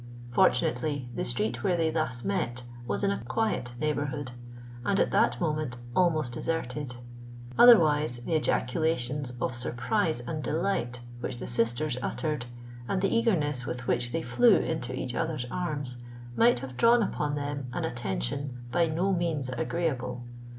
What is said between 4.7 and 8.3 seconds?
and at that moment almost deserted: otherwise,